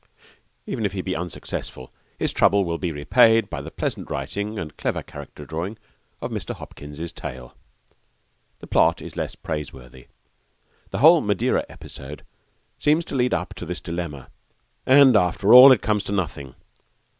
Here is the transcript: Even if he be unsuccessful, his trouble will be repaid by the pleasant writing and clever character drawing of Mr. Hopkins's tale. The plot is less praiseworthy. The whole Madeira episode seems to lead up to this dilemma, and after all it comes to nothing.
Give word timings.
Even 0.65 0.83
if 0.83 0.93
he 0.93 1.03
be 1.03 1.15
unsuccessful, 1.15 1.93
his 2.17 2.33
trouble 2.33 2.65
will 2.65 2.79
be 2.79 2.91
repaid 2.91 3.51
by 3.51 3.61
the 3.61 3.69
pleasant 3.69 4.09
writing 4.09 4.57
and 4.57 4.75
clever 4.75 5.03
character 5.03 5.45
drawing 5.45 5.77
of 6.23 6.31
Mr. 6.31 6.55
Hopkins's 6.55 7.11
tale. 7.11 7.55
The 8.61 8.65
plot 8.65 8.99
is 9.03 9.15
less 9.15 9.35
praiseworthy. 9.35 10.07
The 10.89 10.97
whole 10.97 11.21
Madeira 11.21 11.67
episode 11.69 12.25
seems 12.79 13.05
to 13.05 13.15
lead 13.15 13.35
up 13.35 13.53
to 13.53 13.65
this 13.67 13.79
dilemma, 13.79 14.31
and 14.87 15.15
after 15.15 15.53
all 15.53 15.71
it 15.71 15.83
comes 15.83 16.03
to 16.05 16.11
nothing. 16.13 16.55